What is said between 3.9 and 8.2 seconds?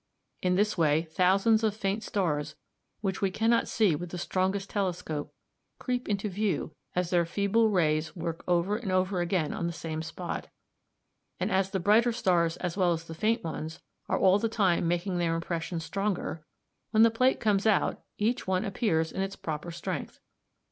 with the strongest telescope, creep into view as their feeble rays